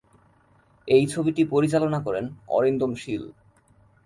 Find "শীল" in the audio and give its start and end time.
2.95-3.23